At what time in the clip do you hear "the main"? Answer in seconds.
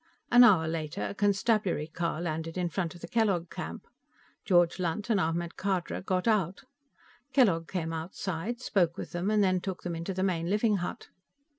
10.15-10.49